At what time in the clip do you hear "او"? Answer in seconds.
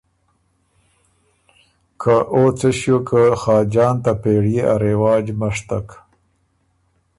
2.33-2.41